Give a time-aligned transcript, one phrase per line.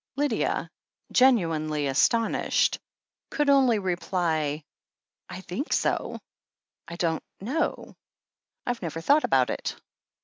[0.15, 0.71] Lydia,
[1.11, 2.79] genuinely astonished,
[3.29, 4.63] could only reply:
[5.29, 6.17] "I think so—
[6.87, 7.95] I don't know—
[8.65, 9.75] I've never thought about it."